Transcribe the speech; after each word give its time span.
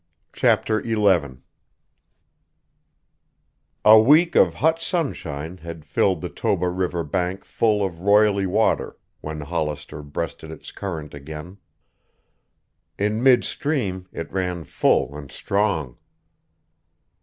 CHAPTER 0.33 0.81
XI 0.83 1.37
A 3.85 3.99
week 3.99 4.35
of 4.35 4.55
hot 4.55 4.81
sunshine 4.81 5.57
had 5.57 5.85
filled 5.85 6.21
the 6.21 6.29
Toba 6.29 6.69
River 6.69 7.03
bank 7.03 7.45
full 7.45 7.85
of 7.85 7.99
roily 7.99 8.47
water 8.47 8.97
when 9.19 9.41
Hollister 9.41 10.01
breasted 10.01 10.49
its 10.49 10.71
current 10.71 11.13
again. 11.13 11.59
In 12.97 13.21
midstream 13.21 14.07
it 14.11 14.31
ran 14.33 14.63
full 14.63 15.15
and 15.15 15.31
strong. 15.31 15.99